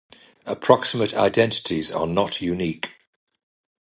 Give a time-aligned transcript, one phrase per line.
[0.47, 2.95] Approximate identities are not unique.